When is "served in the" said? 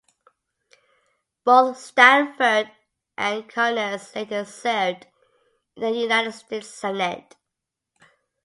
4.45-5.91